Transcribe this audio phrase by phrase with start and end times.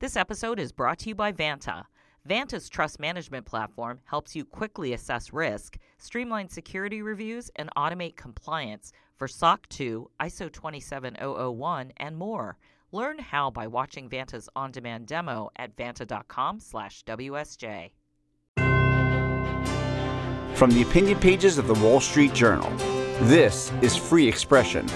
[0.00, 1.82] This episode is brought to you by Vanta.
[2.24, 8.92] Vanta's trust management platform helps you quickly assess risk, streamline security reviews, and automate compliance
[9.16, 12.56] for SOC 2, ISO 27001, and more.
[12.92, 17.90] Learn how by watching Vanta's on-demand demo at vanta.com/wsj.
[20.56, 22.70] From the opinion pages of the Wall Street Journal,
[23.22, 24.86] this is Free Expression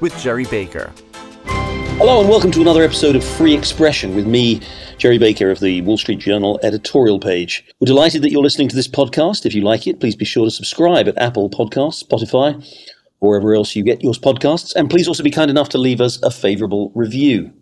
[0.00, 0.92] with Gerry Baker.
[2.00, 4.62] Hello, and welcome to another episode of Free Expression with me,
[4.96, 7.62] Gerry Baker of the Wall Street Journal editorial page.
[7.78, 9.44] We're delighted that you're listening to this podcast.
[9.44, 12.54] If you like it, please be sure to subscribe at Apple Podcasts, Spotify,
[13.20, 14.74] or wherever else you get your podcasts.
[14.74, 17.52] And please also be kind enough to leave us a favorable review.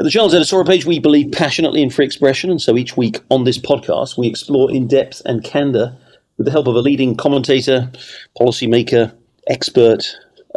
[0.00, 3.20] At the Journal's editorial page, we believe passionately in free expression, and so each week
[3.30, 5.94] on this podcast, we explore in depth and candor
[6.38, 7.92] with the help of a leading commentator,
[8.40, 9.14] policymaker,
[9.46, 10.06] expert,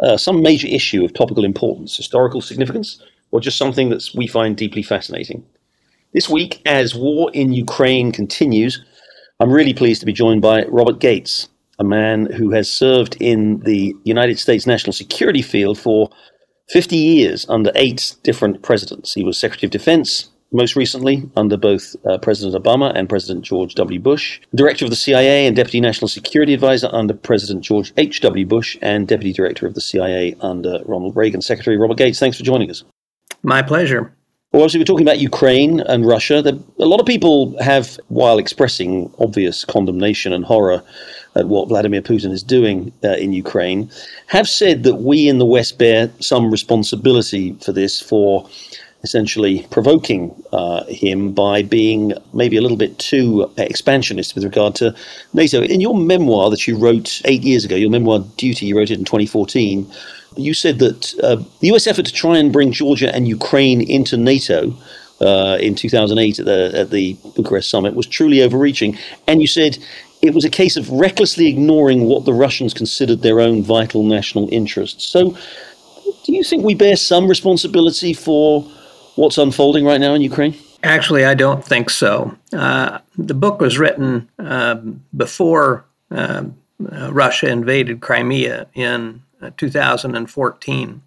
[0.02, 4.56] uh, some major issue of topical importance, historical significance, or just something that we find
[4.56, 5.44] deeply fascinating.
[6.12, 8.84] This week, as war in Ukraine continues,
[9.40, 11.48] I'm really pleased to be joined by Robert Gates,
[11.78, 16.10] a man who has served in the United States national security field for
[16.70, 19.12] 50 years under eight different presidents.
[19.14, 23.74] He was Secretary of Defense, most recently under both uh, President Obama and President George
[23.74, 24.00] W.
[24.00, 28.46] Bush, Director of the CIA and Deputy National Security Advisor under President George H.W.
[28.46, 31.42] Bush, and Deputy Director of the CIA under Ronald Reagan.
[31.42, 32.82] Secretary Robert Gates, thanks for joining us.
[33.42, 34.12] My pleasure.
[34.52, 36.38] Well, obviously, we're talking about Ukraine and Russia.
[36.78, 40.82] A lot of people have, while expressing obvious condemnation and horror
[41.34, 43.90] at what Vladimir Putin is doing uh, in Ukraine,
[44.28, 48.48] have said that we in the West bear some responsibility for this, for
[49.06, 54.94] essentially provoking uh, him by being maybe a little bit too expansionist with regard to
[55.32, 55.62] NATO.
[55.62, 58.98] In your memoir that you wrote eight years ago, your memoir Duty, you wrote it
[58.98, 59.90] in 2014,
[60.36, 64.16] you said that uh, the US effort to try and bring Georgia and Ukraine into
[64.16, 64.76] NATO.
[65.18, 68.98] Uh, in 2008 at the, at the Bucharest summit was truly overreaching.
[69.26, 69.78] And you said
[70.20, 74.46] it was a case of recklessly ignoring what the Russians considered their own vital national
[74.52, 75.06] interests.
[75.06, 75.34] So,
[76.24, 78.68] do you think we bear some responsibility for
[79.16, 80.54] what's unfolding right now in Ukraine?
[80.82, 82.36] Actually, I don't think so.
[82.52, 84.76] Uh, the book was written uh,
[85.16, 86.44] before uh,
[86.78, 91.02] Russia invaded Crimea in uh, 2014.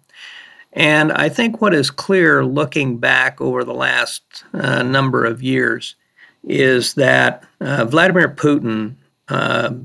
[0.72, 4.22] And I think what is clear looking back over the last
[4.52, 5.96] uh, number of years
[6.44, 8.96] is that uh, Vladimir Putin,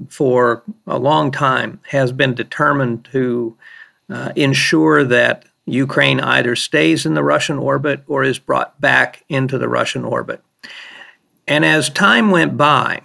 [0.09, 3.55] for a long time, has been determined to
[4.35, 9.69] ensure that Ukraine either stays in the Russian orbit or is brought back into the
[9.69, 10.41] Russian orbit.
[11.47, 13.01] And as time went by,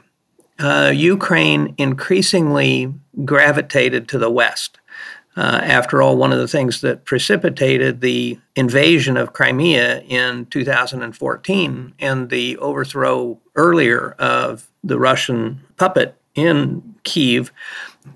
[0.59, 2.93] uh, Ukraine increasingly
[3.25, 4.79] gravitated to the West.
[5.37, 11.95] Uh, after all, one of the things that precipitated the invasion of Crimea in 2014
[11.99, 17.53] and the overthrow earlier of the Russian puppet in Kiev,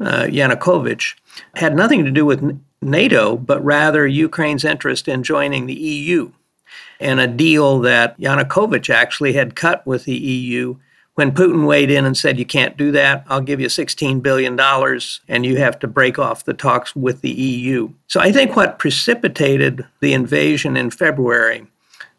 [0.00, 1.14] uh, Yanukovych,
[1.54, 6.32] had nothing to do with NATO, but rather Ukraine's interest in joining the EU,
[7.00, 10.76] and a deal that Yanukovych actually had cut with the EU
[11.14, 14.58] when Putin weighed in and said, You can't do that, I'll give you $16 billion
[15.28, 17.90] and you have to break off the talks with the EU.
[18.08, 21.66] So I think what precipitated the invasion in February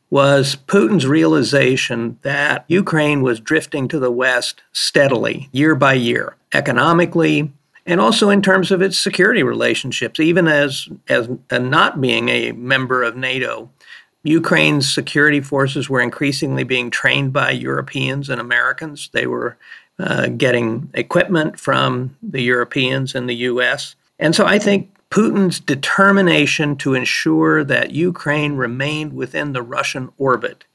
[0.09, 7.52] was Putin's realization that Ukraine was drifting to the West steadily, year by year, economically,
[7.85, 13.03] and also in terms of its security relationships, even as as not being a member
[13.03, 13.69] of NATO.
[14.23, 19.12] Ukraine's security forces were increasingly being trained by Europeans and Americans.
[19.13, 19.56] They were
[20.00, 23.95] uh, getting equipment from the Europeans and the U.S.
[24.18, 30.66] And so I think Putin's determination to ensure that Ukraine remained within the Russian orbit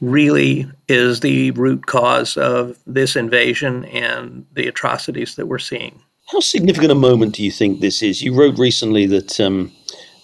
[0.00, 6.02] really is the root cause of this invasion and the atrocities that we're seeing.
[6.26, 8.22] How significant a moment do you think this is?
[8.22, 9.72] You wrote recently that um,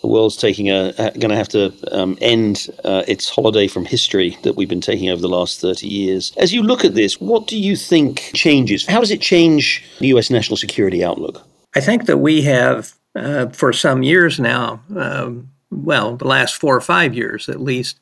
[0.01, 4.37] the world's taking a going to have to um, end uh, its holiday from history
[4.43, 6.33] that we've been taking over the last 30 years.
[6.37, 8.87] As you look at this, what do you think changes?
[8.87, 10.31] How does it change the U.S.
[10.31, 11.47] national security outlook?
[11.75, 16.75] I think that we have, uh, for some years now, um, well, the last four
[16.75, 17.99] or five years at least,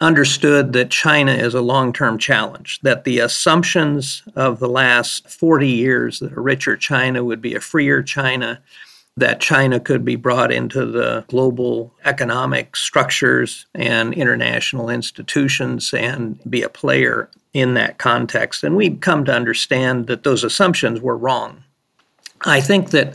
[0.00, 5.68] understood that China is a long term challenge, that the assumptions of the last 40
[5.68, 8.60] years that a richer China would be a freer China,
[9.16, 16.62] that China could be brought into the global economic structures and international institutions and be
[16.62, 18.62] a player in that context.
[18.62, 21.64] And we've come to understand that those assumptions were wrong.
[22.42, 23.14] I think that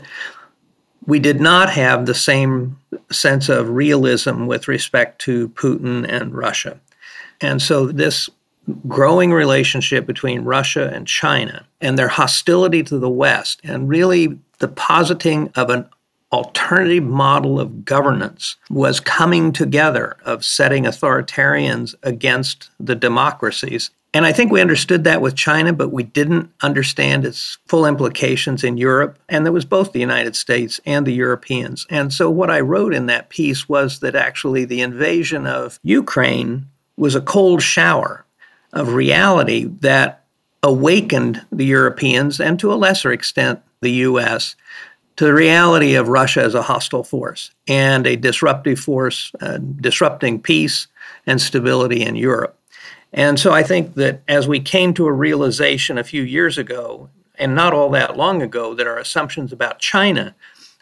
[1.06, 2.78] we did not have the same
[3.10, 6.78] sense of realism with respect to Putin and Russia.
[7.40, 8.30] And so this
[8.86, 14.68] growing relationship between Russia and China and their hostility to the West and really the
[14.68, 15.88] positing of an
[16.32, 23.90] alternative model of governance was coming together of setting authoritarians against the democracies.
[24.14, 28.62] And I think we understood that with China, but we didn't understand its full implications
[28.62, 29.18] in Europe.
[29.28, 31.86] And there was both the United States and the Europeans.
[31.88, 36.66] And so what I wrote in that piece was that actually the invasion of Ukraine
[36.96, 38.26] was a cold shower
[38.72, 40.24] of reality that
[40.62, 44.54] awakened the Europeans and to a lesser extent the US
[45.16, 50.40] to the reality of Russia as a hostile force and a disruptive force, uh, disrupting
[50.40, 50.86] peace
[51.26, 52.58] and stability in Europe.
[53.12, 57.10] And so I think that as we came to a realization a few years ago,
[57.38, 60.34] and not all that long ago, that our assumptions about China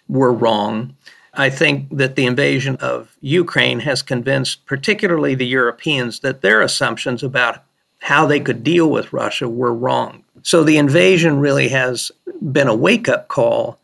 [0.09, 0.95] were wrong,
[1.35, 7.23] I think that the invasion of Ukraine has convinced particularly the Europeans that their assumptions
[7.23, 7.65] about
[8.01, 10.25] how they could deal with Russia were wrong.
[10.43, 12.11] So the invasion really has
[12.53, 13.79] been a wake up call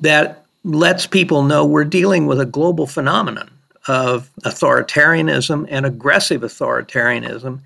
[0.00, 3.50] that lets people know we're dealing with a global phenomenon
[3.88, 7.60] of authoritarianism and aggressive authoritarianism,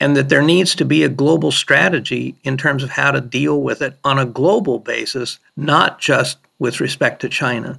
[0.00, 3.60] and that there needs to be a global strategy in terms of how to deal
[3.60, 7.78] with it on a global basis, not just with respect to China.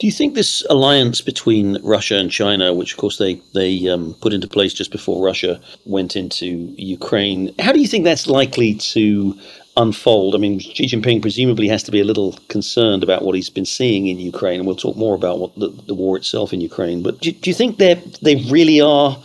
[0.00, 4.14] Do you think this alliance between Russia and China, which of course they they um,
[4.22, 6.46] put into place just before Russia went into
[6.78, 9.38] Ukraine, how do you think that's likely to
[9.76, 10.34] unfold?
[10.34, 13.66] I mean, Xi Jinping presumably has to be a little concerned about what he's been
[13.66, 17.02] seeing in Ukraine, and we'll talk more about what the, the war itself in Ukraine.
[17.02, 19.16] But do, do you think they they really are?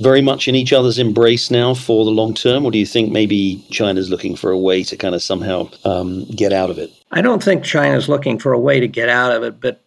[0.00, 3.12] very much in each other's embrace now for the long term, or do you think
[3.12, 6.90] maybe China's looking for a way to kind of somehow um, get out of it?
[7.12, 9.80] I don't think China's looking for a way to get out of it, but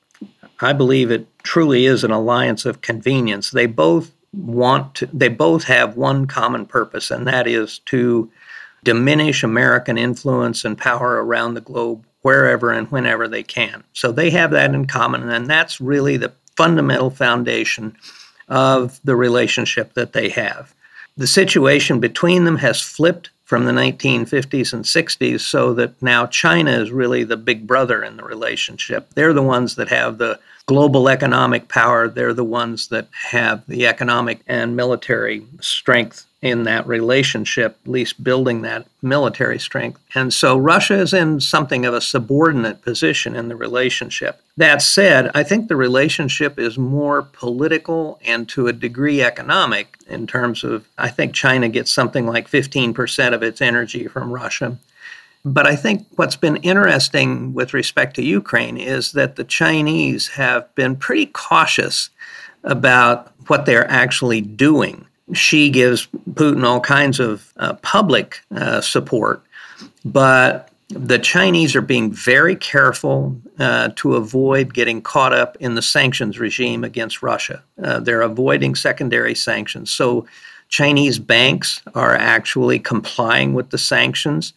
[0.61, 3.51] I believe it truly is an alliance of convenience.
[3.51, 8.31] They both want to, they both have one common purpose, and that is to
[8.85, 13.83] diminish American influence and power around the globe wherever and whenever they can.
[13.93, 17.97] So they have that in common, and that's really the fundamental foundation
[18.47, 20.73] of the relationship that they have.
[21.17, 26.71] The situation between them has flipped from the 1950s and 60s so that now China
[26.71, 29.07] is really the big brother in the relationship.
[29.13, 33.85] They're the ones that have the global economic power, they're the ones that have the
[33.85, 39.99] economic and military strength in that relationship, at least building that military strength.
[40.13, 44.39] And so Russia is in something of a subordinate position in the relationship.
[44.55, 50.27] That said, I think the relationship is more political and to a degree economic in
[50.27, 54.77] terms of, I think China gets something like 15% of its energy from Russia.
[55.43, 60.73] But I think what's been interesting with respect to Ukraine is that the Chinese have
[60.75, 62.11] been pretty cautious
[62.63, 69.43] about what they're actually doing Xi gives Putin all kinds of uh, public uh, support,
[70.03, 75.81] but the Chinese are being very careful uh, to avoid getting caught up in the
[75.81, 77.63] sanctions regime against Russia.
[77.83, 79.89] Uh, they're avoiding secondary sanctions.
[79.91, 80.27] So,
[80.67, 84.53] Chinese banks are actually complying with the sanctions.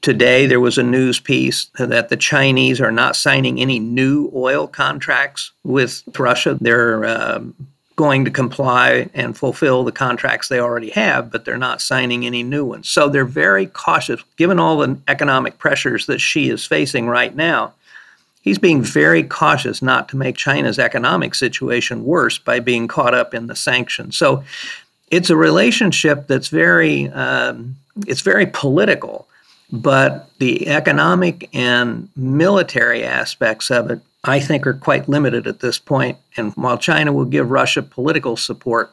[0.00, 4.66] Today, there was a news piece that the Chinese are not signing any new oil
[4.66, 6.56] contracts with Russia.
[6.60, 7.54] They're um,
[7.96, 12.42] going to comply and fulfill the contracts they already have, but they're not signing any
[12.42, 12.88] new ones.
[12.88, 17.74] So they're very cautious, given all the economic pressures that Xi is facing right now.
[18.40, 23.34] He's being very cautious not to make China's economic situation worse by being caught up
[23.34, 24.16] in the sanctions.
[24.16, 24.42] So
[25.10, 29.28] it's a relationship that's very um, it's very political,
[29.70, 35.78] but the economic and military aspects of it I think are quite limited at this
[35.78, 36.16] point.
[36.36, 38.92] And while China will give Russia political support,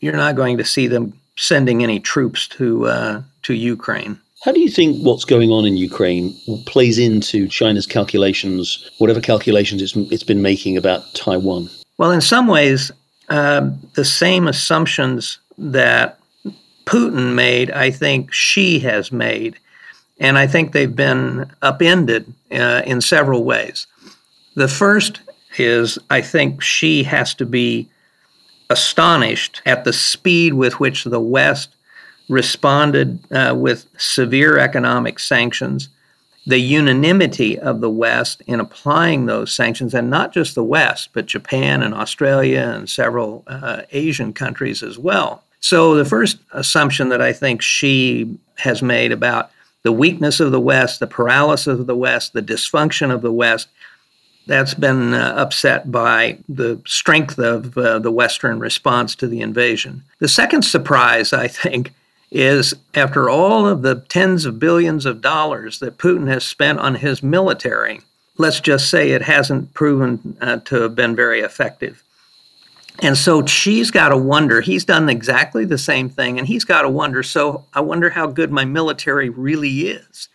[0.00, 4.18] you're not going to see them sending any troops to uh, to Ukraine.
[4.44, 6.32] How do you think what's going on in Ukraine
[6.66, 11.68] plays into China's calculations, whatever calculations it's, it's been making about Taiwan?
[11.98, 12.92] Well, in some ways,
[13.30, 16.20] uh, the same assumptions that
[16.84, 19.58] Putin made, I think Xi has made.
[20.20, 23.86] And I think they've been upended uh, in several ways.
[24.58, 25.20] The first
[25.56, 27.88] is I think Xi has to be
[28.68, 31.76] astonished at the speed with which the West
[32.28, 35.90] responded uh, with severe economic sanctions,
[36.44, 41.26] the unanimity of the West in applying those sanctions, and not just the West, but
[41.26, 45.44] Japan and Australia and several uh, Asian countries as well.
[45.60, 49.52] So, the first assumption that I think Xi has made about
[49.84, 53.68] the weakness of the West, the paralysis of the West, the dysfunction of the West
[54.48, 60.04] That's been uh, upset by the strength of uh, the Western response to the invasion.
[60.20, 61.92] The second surprise, I think,
[62.30, 66.94] is after all of the tens of billions of dollars that Putin has spent on
[66.94, 68.00] his military,
[68.38, 72.02] let's just say it hasn't proven uh, to have been very effective.
[73.00, 76.82] And so Xi's got to wonder, he's done exactly the same thing, and he's got
[76.82, 80.28] to wonder, so I wonder how good my military really is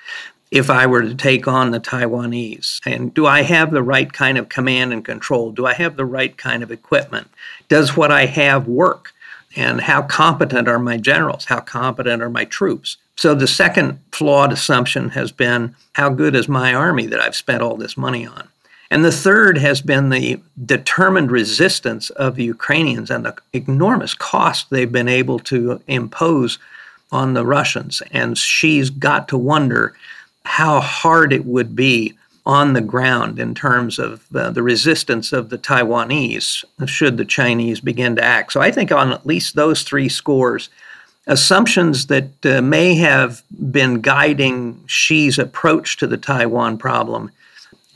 [0.53, 2.79] if I were to take on the Taiwanese.
[2.85, 5.51] And do I have the right kind of command and control?
[5.51, 7.27] Do I have the right kind of equipment?
[7.69, 9.13] Does what I have work?
[9.55, 11.45] And how competent are my generals?
[11.45, 12.97] How competent are my troops?
[13.15, 17.63] So the second flawed assumption has been how good is my army that I've spent
[17.63, 18.47] all this money on?
[18.91, 24.69] And the third has been the determined resistance of the Ukrainians and the enormous cost
[24.69, 26.59] they've been able to impose
[27.11, 28.03] on the Russians.
[28.11, 29.95] And Xi's got to wonder
[30.45, 32.13] how hard it would be
[32.45, 37.79] on the ground in terms of uh, the resistance of the Taiwanese should the Chinese
[37.79, 38.51] begin to act.
[38.51, 40.69] So I think on at least those three scores,
[41.25, 47.31] assumptions that uh, may have been guiding Xi's approach to the Taiwan problem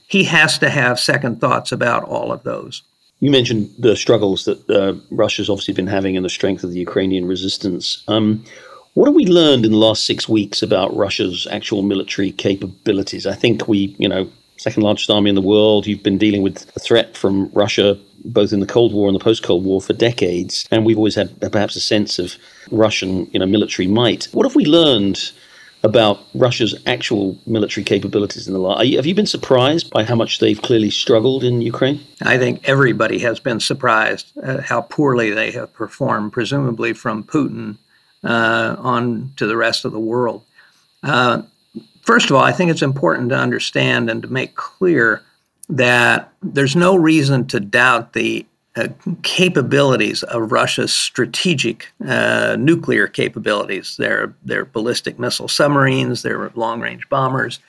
[0.08, 2.82] he has to have second thoughts about all of those.
[3.20, 6.80] You mentioned the struggles that uh, Russia's obviously been having and the strength of the
[6.80, 8.04] Ukrainian resistance.
[8.08, 8.46] Um,
[8.98, 13.28] what have we learned in the last six weeks about Russia's actual military capabilities?
[13.28, 14.28] I think we, you know,
[14.58, 15.86] second largest army in the world.
[15.86, 19.24] You've been dealing with a threat from Russia both in the Cold War and the
[19.24, 22.36] post-Cold War for decades, and we've always had perhaps a sense of
[22.72, 24.26] Russian, you know, military might.
[24.32, 25.32] What have we learned
[25.84, 28.84] about Russia's actual military capabilities in the last.
[28.96, 32.04] Have you been surprised by how much they've clearly struggled in Ukraine?
[32.24, 37.78] I think everybody has been surprised at how poorly they have performed, presumably from Putin
[38.28, 40.44] uh, on to the rest of the world.
[41.02, 41.44] Uh,
[42.04, 45.24] first of all, I think it's important to understand and to make clear
[45.70, 48.90] that there's no reason to doubt the uh,
[49.24, 53.98] capabilities of Russia's strategic uh, nuclear capabilities.
[53.98, 57.60] Their their ballistic missile submarines, their long range bombers,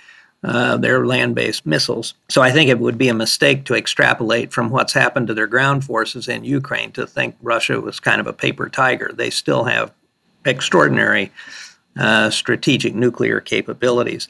[0.45, 2.15] uh, their land based missiles.
[2.29, 5.47] So I think it would be a mistake to extrapolate from what's happened to their
[5.47, 9.11] ground forces in Ukraine to think Russia was kind of a paper tiger.
[9.15, 9.93] They still have
[10.45, 11.33] extraordinary
[11.99, 14.29] uh, strategic nuclear capabilities.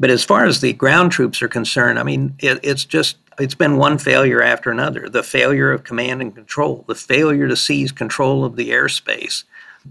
[0.00, 3.54] But as far as the ground troops are concerned, I mean, it, it's just it's
[3.54, 5.08] been one failure after another.
[5.08, 9.44] The failure of command and control, the failure to seize control of the airspace,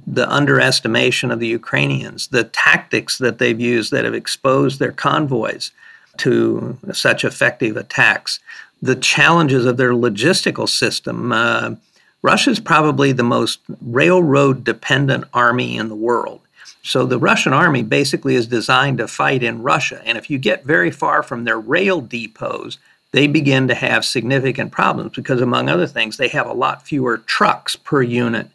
[0.08, 5.72] the underestimation of the Ukrainians, the tactics that they've used that have exposed their convoys
[6.18, 8.40] to such effective attacks,
[8.82, 11.32] the challenges of their logistical system.
[11.32, 11.76] Uh,
[12.24, 16.40] Russia is probably the most railroad dependent army in the world.
[16.82, 20.02] So the Russian army basically is designed to fight in Russia.
[20.06, 22.78] And if you get very far from their rail depots,
[23.12, 27.20] they begin to have significant problems because, among other things, they have a lot fewer
[27.20, 28.48] trucks per unit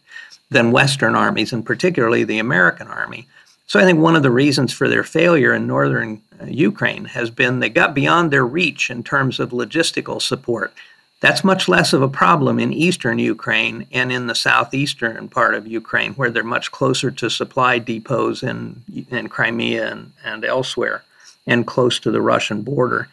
[0.51, 3.27] than Western armies, and particularly the American army.
[3.67, 7.29] So I think one of the reasons for their failure in northern uh, Ukraine has
[7.29, 10.73] been they got beyond their reach in terms of logistical support.
[11.21, 15.67] That's much less of a problem in eastern Ukraine and in the southeastern part of
[15.67, 21.03] Ukraine, where they're much closer to supply depots in, in Crimea and, and elsewhere
[21.47, 23.09] and close to the Russian border.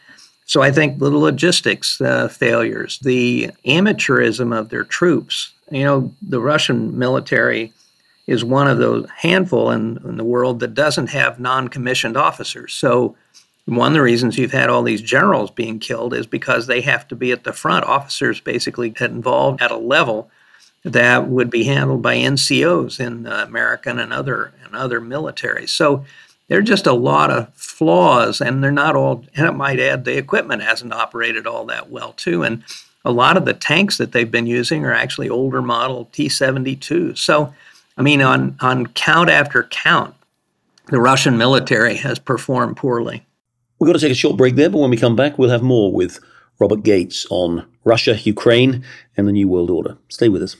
[0.45, 5.51] So I think the logistics uh, failures, the amateurism of their troops.
[5.71, 7.73] You know, the Russian military
[8.27, 12.73] is one of those handful in, in the world that doesn't have non-commissioned officers.
[12.73, 13.15] So
[13.65, 17.07] one of the reasons you've had all these generals being killed is because they have
[17.07, 17.85] to be at the front.
[17.85, 20.29] Officers basically get involved at a level
[20.83, 25.69] that would be handled by NCOs in American and other and other militaries.
[25.69, 26.05] So
[26.47, 29.25] there are just a lot of flaws, and they're not all.
[29.35, 32.63] And I might add, the equipment hasn't operated all that well too, and
[33.03, 37.17] a lot of the tanks that they've been using are actually older model T-72.
[37.17, 37.53] So,
[37.97, 40.13] I mean, on on count after count,
[40.87, 43.25] the Russian military has performed poorly.
[43.79, 45.63] We've got to take a short break there, but when we come back, we'll have
[45.63, 46.19] more with
[46.59, 48.83] Robert Gates on Russia, Ukraine,
[49.17, 49.97] and the New World Order.
[50.09, 50.55] Stay with us.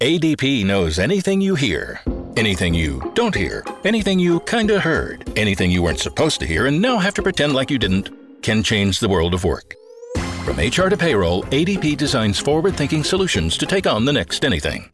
[0.00, 2.00] ADP knows anything you hear,
[2.36, 6.80] anything you don't hear, anything you kinda heard, anything you weren't supposed to hear and
[6.80, 8.10] now have to pretend like you didn't,
[8.42, 9.74] can change the world of work.
[10.44, 14.90] From HR to payroll, ADP designs forward thinking solutions to take on the next anything.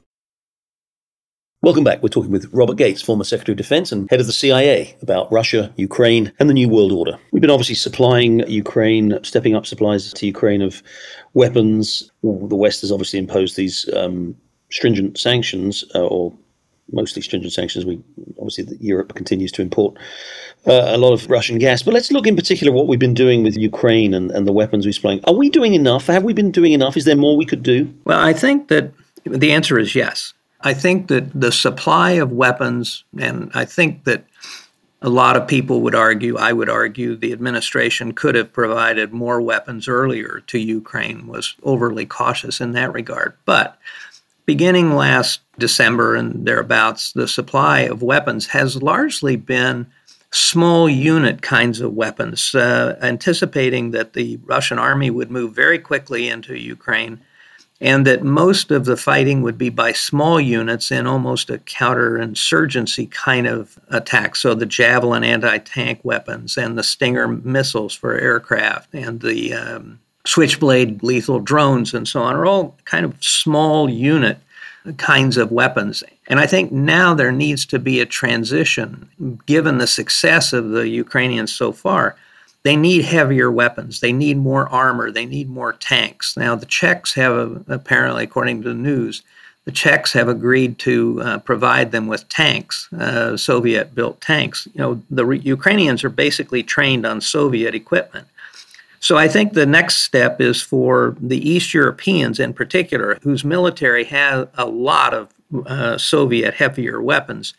[1.61, 2.05] Welcome back.
[2.05, 5.31] We're talking with Robert Gates, former Secretary of Defense and head of the CIA, about
[5.33, 7.19] Russia, Ukraine, and the New World Order.
[7.33, 10.85] We've been obviously supplying Ukraine, stepping up supplies to Ukraine of
[11.35, 12.13] weapons.
[12.23, 14.37] The West has obviously imposed these um,
[14.71, 16.33] stringent sanctions, uh, or
[16.93, 17.85] mostly stringent sanctions.
[17.85, 18.01] We
[18.39, 19.99] obviously Europe continues to import
[20.65, 21.83] uh, a lot of Russian gas.
[21.83, 24.87] But let's look in particular what we've been doing with Ukraine and, and the weapons
[24.87, 25.25] we're supplying.
[25.25, 26.07] Are we doing enough?
[26.07, 26.97] Have we been doing enough?
[26.97, 27.93] Is there more we could do?
[28.05, 28.93] Well, I think that
[29.25, 30.35] the answer is yes.
[30.61, 34.25] I think that the supply of weapons, and I think that
[35.01, 39.41] a lot of people would argue, I would argue, the administration could have provided more
[39.41, 43.35] weapons earlier to Ukraine, was overly cautious in that regard.
[43.45, 43.79] But
[44.47, 49.87] beginning last December and thereabouts, the supply of weapons has largely been
[50.33, 56.29] small unit kinds of weapons, uh, anticipating that the Russian army would move very quickly
[56.29, 57.21] into Ukraine
[57.81, 63.11] and that most of the fighting would be by small units in almost a counterinsurgency
[63.11, 64.35] kind of attack.
[64.35, 70.01] So the Javelin anti tank weapons and the Stinger missiles for aircraft and the um,
[70.27, 74.39] Switchblade lethal drones and so on are all kind of small unit
[74.97, 76.03] kinds of weapons.
[76.27, 79.09] And I think now there needs to be a transition,
[79.47, 82.17] given the success of the Ukrainians so far
[82.69, 84.01] they need heavier weapons.
[84.01, 85.11] They need more armor.
[85.11, 86.37] They need more tanks.
[86.37, 89.23] Now, the Czechs have, apparently, according to the news,
[89.65, 94.69] the Czechs have agreed to uh, provide them with tanks, uh, Soviet built tanks.
[94.75, 98.29] You know, the re- Ukrainians are basically trained on Soviet equipment.
[99.01, 104.05] So I think the next step is for the East Europeans in particular, whose military
[104.05, 105.33] has a lot of
[105.65, 107.55] uh, Soviet heavier weapons,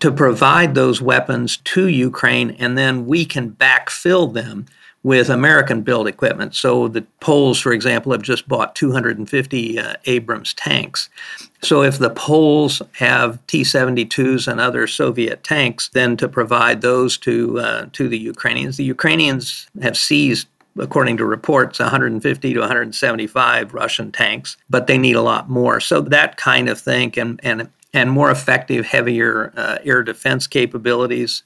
[0.00, 4.66] to provide those weapons to Ukraine, and then we can backfill them
[5.02, 6.54] with American built equipment.
[6.54, 11.08] So the Poles, for example, have just bought 250 uh, Abrams tanks.
[11.62, 17.60] So if the Poles have T-72s and other Soviet tanks, then to provide those to
[17.60, 20.48] uh, to the Ukrainians, the Ukrainians have seized.
[20.78, 25.80] According to reports, 150 to 175 Russian tanks, but they need a lot more.
[25.80, 31.42] So that kind of thing, and, and and more effective, heavier uh, air defense capabilities.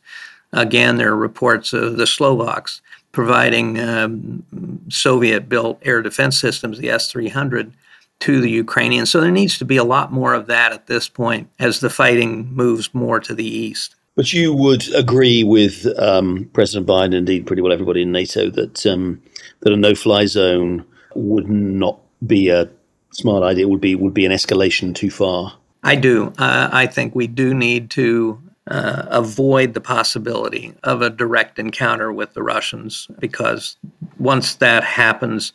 [0.53, 2.81] Again, there are reports of the Slovaks
[3.13, 4.45] providing um,
[4.89, 7.73] Soviet built air defense systems, the S 300,
[8.21, 9.11] to the Ukrainians.
[9.11, 11.91] So there needs to be a lot more of that at this point as the
[11.91, 13.95] fighting moves more to the east.
[14.17, 18.87] But you would agree with um, President Biden, indeed, pretty well everybody in NATO, that
[18.87, 19.21] um,
[19.61, 22.69] that a no-fly zone would not be a
[23.13, 23.67] smart idea.
[23.67, 25.53] It would be would be an escalation too far.
[25.85, 26.33] I do.
[26.39, 32.11] Uh, I think we do need to uh, avoid the possibility of a direct encounter
[32.11, 33.77] with the Russians because
[34.19, 35.53] once that happens,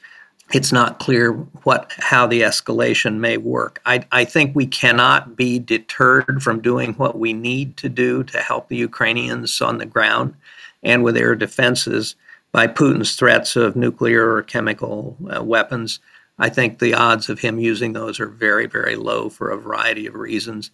[0.54, 3.82] it's not clear what how the escalation may work.
[3.86, 8.40] I, I think we cannot be deterred from doing what we need to do to
[8.40, 10.36] help the Ukrainians on the ground
[10.84, 12.16] and with air defenses
[12.52, 16.00] by Putin's threats of nuclear or chemical uh, weapons.
[16.40, 20.08] I think the odds of him using those are very, very low for a variety
[20.08, 20.72] of reasons.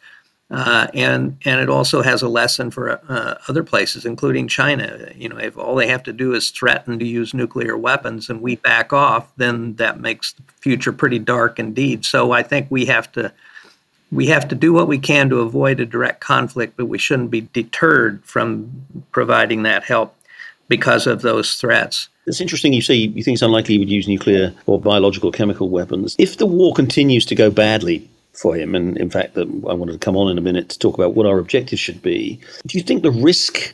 [0.51, 5.10] Uh, and and it also has a lesson for uh, other places, including China.
[5.15, 8.41] You know, if all they have to do is threaten to use nuclear weapons and
[8.41, 12.06] we back off, then that makes the future pretty dark indeed.
[12.06, 13.34] So I think we have to
[14.12, 17.32] we have to do what we can to avoid a direct conflict, but we shouldn't
[17.32, 20.15] be deterred from providing that help
[20.67, 22.10] because of those threats.
[22.28, 25.70] It's interesting you say you think it's unlikely he would use nuclear or biological chemical
[25.70, 26.16] weapons.
[26.18, 30.00] If the war continues to go badly for him, and in fact, I wanted to
[30.00, 32.84] come on in a minute to talk about what our objectives should be, do you
[32.84, 33.74] think the risk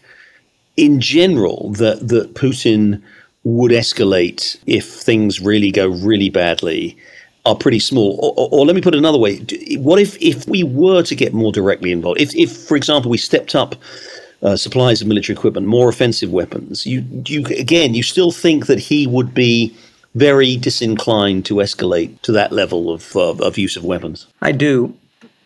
[0.77, 3.01] in general that, that Putin
[3.43, 6.97] would escalate if things really go really badly
[7.45, 8.19] are pretty small.
[8.21, 9.37] Or, or, or, let me put it another way:
[9.77, 12.21] What if if we were to get more directly involved?
[12.21, 13.75] If, if for example, we stepped up
[14.43, 16.85] uh, supplies of military equipment, more offensive weapons.
[16.85, 19.75] You, you again, you still think that he would be
[20.15, 24.27] very disinclined to escalate to that level of, uh, of use of weapons.
[24.41, 24.95] I do.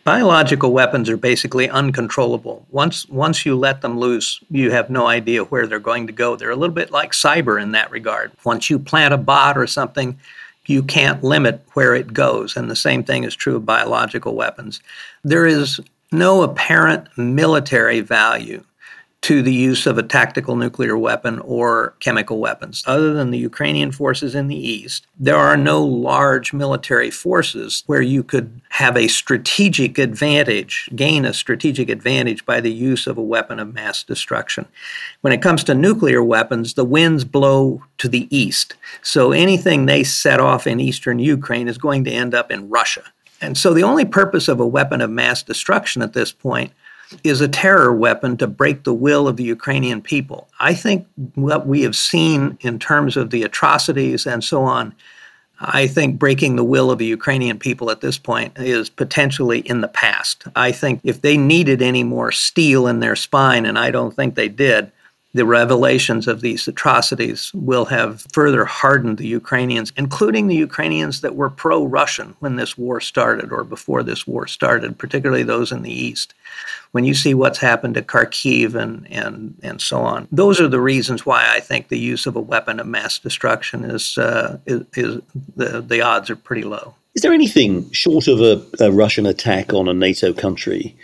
[0.02, 2.64] Biological weapons are basically uncontrollable.
[2.70, 6.36] Once once you let them loose, you have no idea where they're going to go.
[6.36, 8.30] They're a little bit like cyber in that regard.
[8.44, 10.16] Once you plant a bot or something,
[10.66, 12.56] you can't limit where it goes.
[12.56, 14.80] And the same thing is true of biological weapons.
[15.24, 15.80] There is
[16.12, 18.62] no apparent military value
[19.22, 22.84] to the use of a tactical nuclear weapon or chemical weapons.
[22.86, 28.02] Other than the Ukrainian forces in the east, there are no large military forces where
[28.02, 33.22] you could have a strategic advantage, gain a strategic advantage by the use of a
[33.22, 34.66] weapon of mass destruction.
[35.22, 38.76] When it comes to nuclear weapons, the winds blow to the east.
[39.02, 43.02] So anything they set off in eastern Ukraine is going to end up in Russia.
[43.40, 46.72] And so the only purpose of a weapon of mass destruction at this point
[47.24, 50.48] is a terror weapon to break the will of the Ukrainian people.
[50.58, 54.94] I think what we have seen in terms of the atrocities and so on
[55.60, 59.80] I think breaking the will of the Ukrainian people at this point is potentially in
[59.80, 60.44] the past.
[60.54, 64.34] I think if they needed any more steel in their spine, and I don't think
[64.34, 64.92] they did,
[65.36, 71.36] the revelations of these atrocities will have further hardened the Ukrainians, including the Ukrainians that
[71.36, 75.82] were pro Russian when this war started or before this war started, particularly those in
[75.82, 76.32] the East.
[76.92, 80.80] When you see what's happened to Kharkiv and, and, and so on, those are the
[80.80, 84.82] reasons why I think the use of a weapon of mass destruction is, uh, is,
[84.94, 85.20] is
[85.54, 86.94] the, the odds are pretty low.
[87.14, 90.96] Is there anything short of a, a Russian attack on a NATO country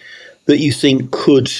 [0.46, 1.50] that you think could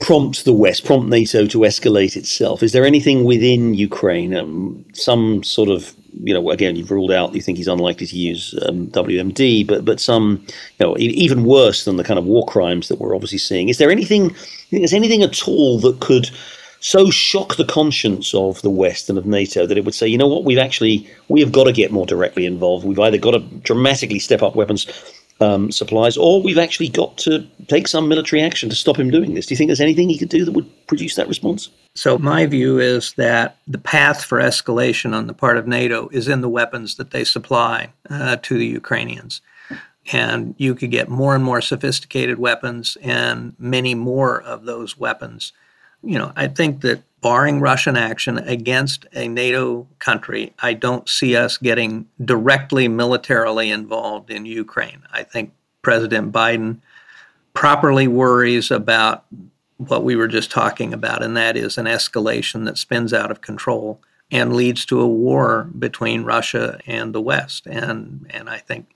[0.00, 2.62] prompt the West, prompt NATO to escalate itself?
[2.62, 7.34] Is there anything within Ukraine, um, some sort of, you know, again, you've ruled out,
[7.34, 10.44] you think he's unlikely to use um, WMD, but but some,
[10.78, 13.68] you know, even worse than the kind of war crimes that we're obviously seeing.
[13.68, 14.34] Is there anything,
[14.70, 16.30] there's anything at all that could
[16.80, 20.16] so shock the conscience of the West and of NATO that it would say, you
[20.16, 22.86] know what, we've actually, we have got to get more directly involved.
[22.86, 24.86] We've either got to dramatically step up weapons
[25.40, 29.34] um, supplies, or we've actually got to take some military action to stop him doing
[29.34, 29.46] this.
[29.46, 31.70] Do you think there's anything he could do that would produce that response?
[31.94, 36.28] So, my view is that the path for escalation on the part of NATO is
[36.28, 39.40] in the weapons that they supply uh, to the Ukrainians.
[40.12, 45.52] And you could get more and more sophisticated weapons and many more of those weapons.
[46.02, 51.36] You know, I think that barring Russian action against a NATO country, I don't see
[51.36, 55.02] us getting directly militarily involved in Ukraine.
[55.12, 56.78] I think President Biden
[57.52, 59.24] properly worries about
[59.76, 63.40] what we were just talking about, and that is an escalation that spins out of
[63.40, 67.66] control and leads to a war between Russia and the West.
[67.66, 68.86] And and I think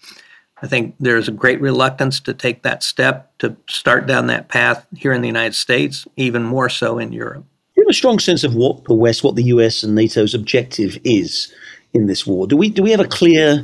[0.65, 4.87] I think there's a great reluctance to take that step to start down that path
[4.97, 8.19] here in the United States, even more so in Europe Do you have a strong
[8.19, 11.53] sense of what the West, what the US and NATO's objective is
[11.93, 12.47] in this war.
[12.47, 13.63] Do we do we have a clear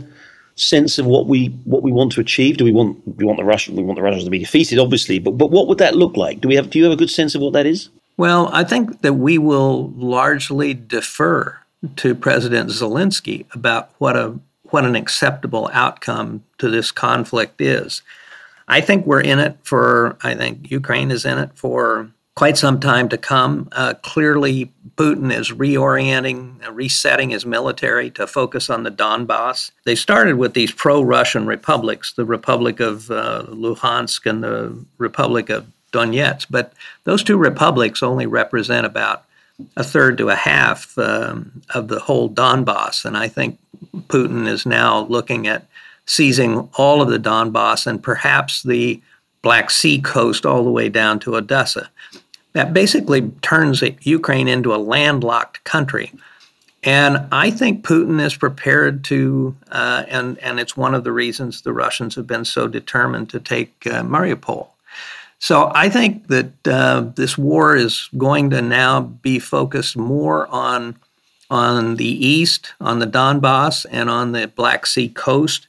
[0.56, 2.58] sense of what we what we want to achieve?
[2.58, 5.18] Do we want we want the Russian we want the Russians to be defeated, obviously,
[5.18, 6.42] but but what would that look like?
[6.42, 7.88] Do we have do you have a good sense of what that is?
[8.18, 11.60] Well, I think that we will largely defer
[11.96, 14.38] to President Zelensky about what a
[14.72, 18.02] what an acceptable outcome to this conflict is.
[18.68, 22.80] I think we're in it for I think Ukraine is in it for quite some
[22.80, 23.68] time to come.
[23.72, 29.72] Uh, clearly, Putin is reorienting, uh, resetting his military to focus on the Donbass.
[29.84, 35.50] They started with these pro Russian republics, the Republic of uh, Luhansk and the Republic
[35.50, 36.72] of Donetsk, but
[37.04, 39.24] those two republics only represent about
[39.76, 43.04] a third to a half um, of the whole Donbass.
[43.04, 43.58] And I think
[44.08, 45.66] Putin is now looking at
[46.06, 49.00] seizing all of the Donbass and perhaps the
[49.42, 51.90] Black Sea coast all the way down to Odessa
[52.52, 56.12] that basically turns Ukraine into a landlocked country.
[56.82, 61.60] And I think Putin is prepared to, uh, and, and it's one of the reasons
[61.60, 64.68] the Russians have been so determined to take uh, Mariupol.
[65.38, 70.96] So I think that uh, this war is going to now be focused more on,
[71.50, 75.66] on the east, on the Donbass, and on the Black Sea coast.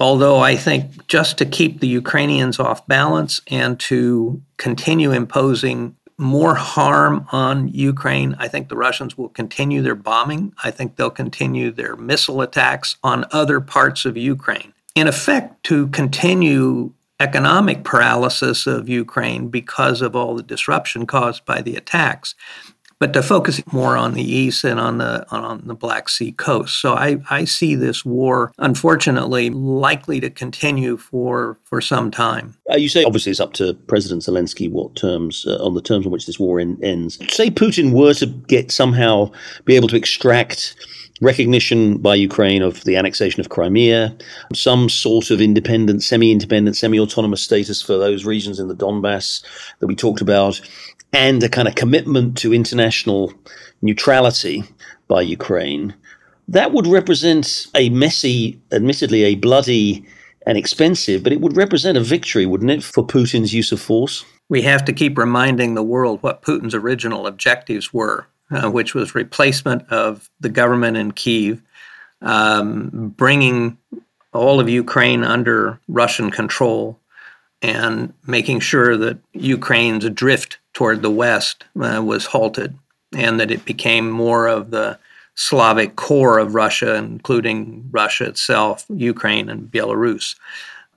[0.00, 6.54] Although I think just to keep the Ukrainians off balance and to continue imposing more
[6.54, 10.52] harm on Ukraine, I think the Russians will continue their bombing.
[10.62, 14.72] I think they'll continue their missile attacks on other parts of Ukraine.
[14.94, 21.62] In effect, to continue economic paralysis of Ukraine because of all the disruption caused by
[21.62, 22.34] the attacks
[22.98, 26.80] but to focus more on the east and on the on the Black Sea coast.
[26.80, 32.54] So I, I see this war, unfortunately, likely to continue for for some time.
[32.70, 36.06] Uh, you say obviously it's up to President Zelensky what terms uh, on the terms
[36.06, 37.18] on which this war in, ends.
[37.34, 39.30] Say Putin were to get somehow
[39.64, 40.76] be able to extract
[41.20, 44.16] recognition by Ukraine of the annexation of Crimea,
[44.52, 49.44] some sort of independent, semi independent, semi autonomous status for those regions in the Donbass
[49.78, 50.60] that we talked about,
[51.14, 53.32] and a kind of commitment to international
[53.82, 54.64] neutrality
[55.08, 55.94] by Ukraine,
[56.48, 60.04] that would represent a messy, admittedly a bloody
[60.46, 64.24] and expensive, but it would represent a victory, wouldn't it, for Putin's use of force?
[64.48, 69.14] We have to keep reminding the world what Putin's original objectives were, uh, which was
[69.14, 71.62] replacement of the government in Kiev,
[72.20, 73.78] um, bringing
[74.32, 76.98] all of Ukraine under Russian control,
[77.62, 82.76] and making sure that Ukraine's drift toward the west uh, was halted
[83.16, 84.98] and that it became more of the
[85.36, 90.36] Slavic core of Russia, including Russia itself, Ukraine, and Belarus.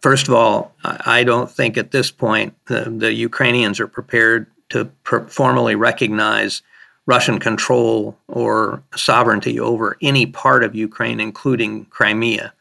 [0.02, 4.90] First of all, I don't think at this point the, the Ukrainians are prepared to
[5.28, 6.62] formally recognize
[7.08, 12.54] Russian control or sovereignty over any part of Ukraine, including Crimea.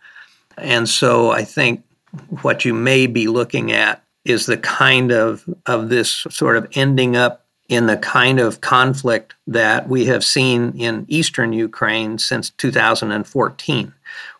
[0.57, 1.83] And so I think
[2.43, 7.17] what you may be looking at is the kind of, of this sort of ending
[7.17, 13.93] up in the kind of conflict that we have seen in eastern Ukraine since 2014,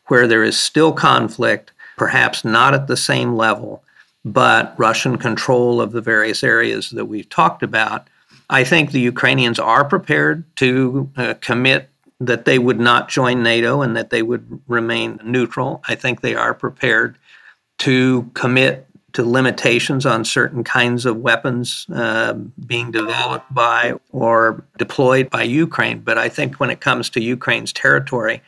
[0.07, 3.83] where there is still conflict, perhaps not at the same level,
[4.25, 8.09] but Russian control of the various areas that we've talked about.
[8.49, 11.89] I think the Ukrainians are prepared to uh, commit
[12.21, 15.83] that they would not join NATO and that they would remain neutral.
[15.89, 17.19] I think they are prepared
[17.79, 22.35] to commit to limitations on certain kinds of weapons uh,
[22.67, 26.01] being developed by or deployed by Ukraine.
[26.01, 28.43] But I think when it comes to Ukraine's territory,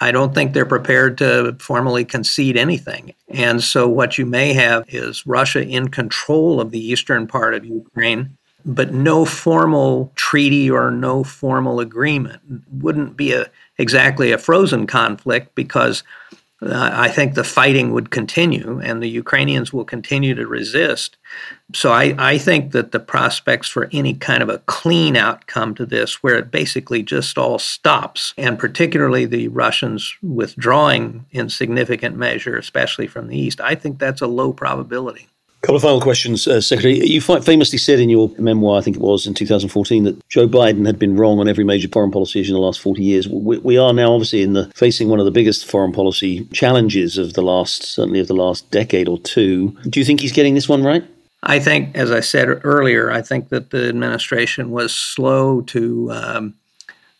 [0.00, 3.12] I don't think they're prepared to formally concede anything.
[3.28, 7.66] And so what you may have is Russia in control of the eastern part of
[7.66, 12.40] Ukraine, but no formal treaty or no formal agreement.
[12.70, 16.02] Wouldn't be a exactly a frozen conflict because
[16.64, 21.16] I think the fighting would continue and the Ukrainians will continue to resist.
[21.74, 25.86] So I, I think that the prospects for any kind of a clean outcome to
[25.86, 32.56] this, where it basically just all stops, and particularly the Russians withdrawing in significant measure,
[32.56, 35.28] especially from the east, I think that's a low probability.
[35.62, 36.98] Couple of final questions, uh, Secretary.
[37.06, 40.84] You famously said in your memoir, I think it was in 2014, that Joe Biden
[40.86, 43.28] had been wrong on every major foreign policy issue in the last 40 years.
[43.28, 47.16] We, we, are now obviously in the facing one of the biggest foreign policy challenges
[47.16, 49.68] of the last, certainly of the last decade or two.
[49.88, 51.04] Do you think he's getting this one right?
[51.44, 56.54] I think, as I said earlier, I think that the administration was slow to um,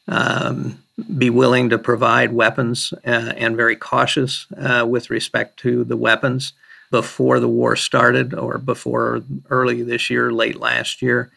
[0.08, 0.82] um,
[1.16, 6.54] be willing to provide weapons uh, and very cautious uh, with respect to the weapons
[6.92, 11.32] before the war started or before early this year, late last year.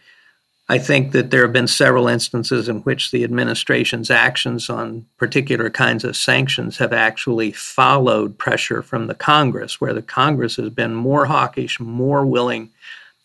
[0.67, 5.69] I think that there have been several instances in which the administration's actions on particular
[5.69, 10.93] kinds of sanctions have actually followed pressure from the Congress, where the Congress has been
[10.93, 12.69] more hawkish, more willing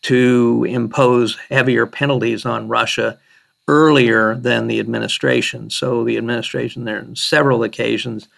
[0.02, 3.18] to impose heavier penalties on Russia
[3.66, 5.70] earlier than the administration.
[5.70, 8.28] So the administration, there are several occasions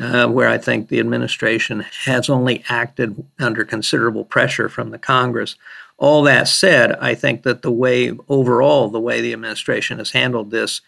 [0.00, 5.56] uh, where I think the administration has only acted under considerable pressure from the Congress.
[5.98, 10.50] All that said, I think that the way overall, the way the administration has handled
[10.50, 10.82] this,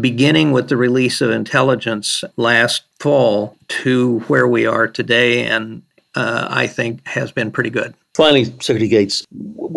[0.00, 5.82] beginning with the release of intelligence last fall to where we are today, and
[6.14, 7.94] uh, I think has been pretty good.
[8.14, 9.24] Finally, Secretary Gates,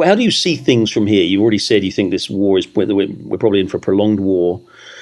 [0.04, 1.24] how do you see things from here?
[1.24, 4.62] You've already said you think this war is we're probably in for a prolonged war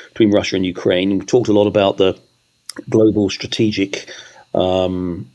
[0.10, 1.12] between Russia and Ukraine.
[1.12, 2.20] We've talked a lot about the
[2.90, 4.10] global strategic
[4.54, 5.30] um,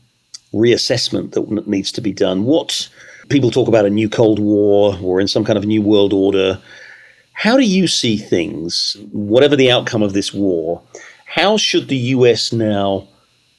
[0.53, 2.43] reassessment that needs to be done.
[2.43, 2.89] What
[3.29, 6.59] people talk about a new Cold War or in some kind of new world order.
[7.33, 10.81] How do you see things, whatever the outcome of this war?
[11.25, 13.07] How should the US now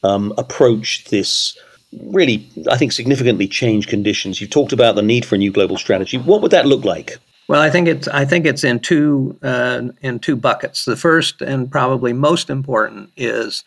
[0.03, 1.59] um, approach this?
[2.05, 4.41] Really, I think significantly change conditions.
[4.41, 6.19] You've talked about the need for a new global strategy.
[6.19, 7.19] What would that look like?
[7.49, 10.85] Well, I think it's I think it's in two uh, in two buckets.
[10.85, 13.63] The first and probably most important is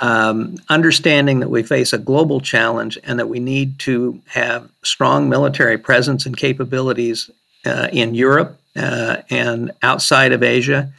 [0.00, 5.28] um, understanding that we face a global challenge and that we need to have strong
[5.28, 7.30] military presence and capabilities
[7.66, 10.90] uh, in Europe uh, and outside of Asia,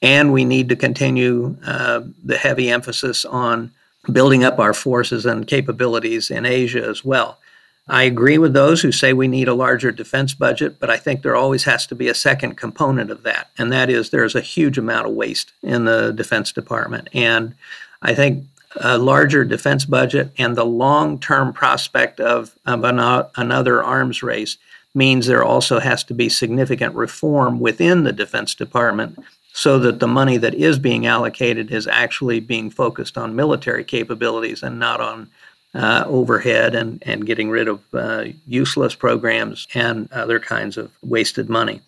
[0.00, 3.70] and we need to continue uh, the heavy emphasis on
[4.10, 7.38] building up our forces and capabilities in Asia as well.
[7.88, 11.22] I agree with those who say we need a larger defense budget, but I think
[11.22, 14.40] there always has to be a second component of that, and that is there's a
[14.40, 17.08] huge amount of waste in the Defense Department.
[17.12, 17.54] And
[18.02, 18.44] I think
[18.80, 22.98] a larger defense budget and the long term prospect of, of an,
[23.36, 24.58] another arms race
[24.94, 29.18] means there also has to be significant reform within the Defense Department
[29.52, 34.62] so that the money that is being allocated is actually being focused on military capabilities
[34.62, 35.30] and not on
[35.76, 41.48] uh, overhead and, and getting rid of uh, useless programs and other kinds of wasted
[41.48, 41.80] money.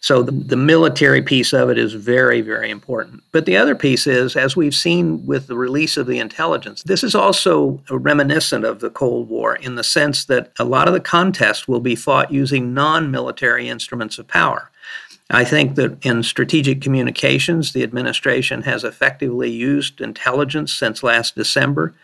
[0.00, 3.22] So the, the military piece of it is very, very important.
[3.32, 7.02] But the other piece is, as we've seen with the release of the intelligence, this
[7.02, 11.00] is also reminiscent of the Cold War in the sense that a lot of the
[11.00, 14.70] contests will be fought using non military instruments of power.
[15.28, 21.94] I think that in strategic communications, the administration has effectively used intelligence since last December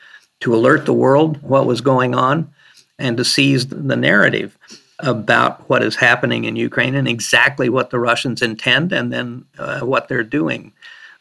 [0.42, 2.52] to alert the world what was going on
[2.98, 4.56] and to seize the narrative
[4.98, 9.80] about what is happening in Ukraine and exactly what the Russians intend and then uh,
[9.80, 10.72] what they're doing.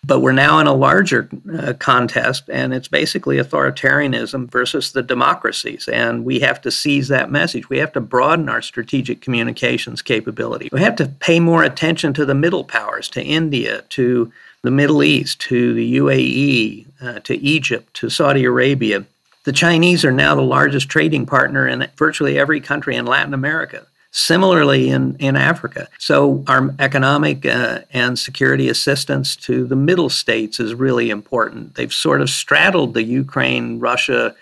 [0.04, 5.88] But we're now in a larger uh, contest, and it's basically authoritarianism versus the democracies.
[5.88, 7.70] And we have to seize that message.
[7.70, 10.70] We have to broaden our strategic communications capability.
[10.72, 14.32] We have to pay more attention to the middle powers, to India, to
[14.64, 19.06] the Middle East, to the UAE, uh, to Egypt, to Saudi Arabia.
[19.44, 23.88] The Chinese are now the largest trading partner in virtually every country in Latin America.
[24.14, 25.88] Similarly, in, in Africa.
[25.98, 31.76] So, our economic uh, and security assistance to the middle states is really important.
[31.76, 34.36] They've sort of straddled the Ukraine Russia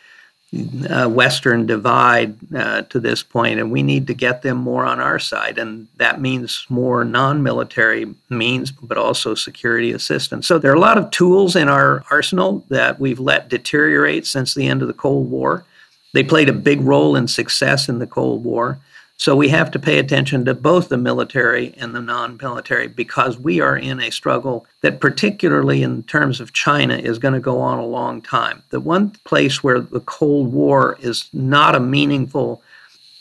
[0.90, 5.00] uh, Western divide uh, to this point, and we need to get them more on
[5.00, 5.60] our side.
[5.60, 10.48] And that means more non military means, but also security assistance.
[10.48, 14.56] So there are a lot of tools in our arsenal that we've let deteriorate since
[14.56, 15.66] the end of the Cold War.
[16.14, 18.80] They played a big role in success in the Cold War.
[19.20, 23.38] So we have to pay attention to both the military and the non military because
[23.38, 27.60] we are in a struggle that, particularly in terms of China, is going to go
[27.60, 28.64] on a long time.
[28.70, 32.62] The one place where the Cold War is not a meaningful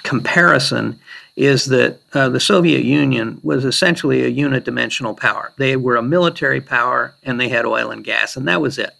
[0.04, 1.00] comparison
[1.34, 5.52] is that uh, the Soviet Union was essentially a unidimensional power.
[5.56, 8.94] They were a military power and they had oil and gas, and that was it.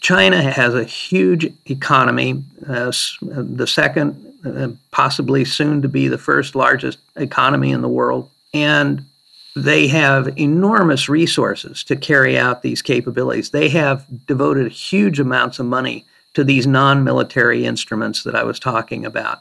[0.00, 2.90] China has a huge economy, uh,
[3.20, 4.31] the second uh,
[4.90, 8.30] possibly soon to be the first largest economy in the world.
[8.54, 9.04] And
[9.54, 13.50] they have enormous resources to carry out these capabilities.
[13.50, 18.58] They have devoted huge amounts of money to these non military instruments that I was
[18.58, 19.40] talking about,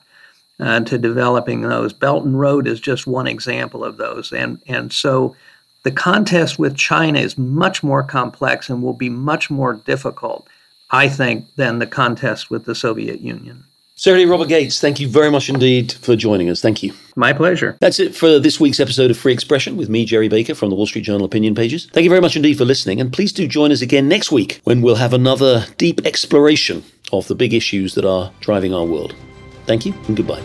[0.59, 1.93] uh, to developing those.
[1.93, 4.33] Belt and Road is just one example of those.
[4.33, 5.35] And, and so
[5.83, 10.47] the contest with China is much more complex and will be much more difficult,
[10.91, 13.63] I think, than the contest with the Soviet Union.
[14.01, 16.59] Secretary Robert Gates, thank you very much indeed for joining us.
[16.59, 16.91] Thank you.
[17.15, 17.77] My pleasure.
[17.81, 20.75] That's it for this week's episode of Free Expression with me, Gerry Baker, from the
[20.75, 21.87] Wall Street Journal opinion pages.
[21.93, 24.59] Thank you very much indeed for listening, and please do join us again next week
[24.63, 26.83] when we'll have another deep exploration
[27.13, 29.15] of the big issues that are driving our world.
[29.67, 30.41] Thank you, and goodbye.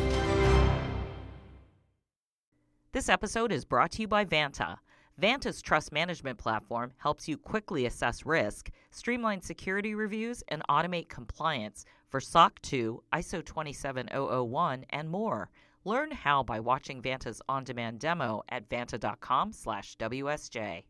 [2.92, 4.76] This episode is brought to you by Vanta.
[5.18, 11.86] Vanta's trust management platform helps you quickly assess risk, streamline security reviews, and automate compliance
[12.08, 15.50] for SOC 2, ISO 27001, and more.
[15.84, 20.84] Learn how by watching Vanta's on-demand demo at vanta.com/wsj.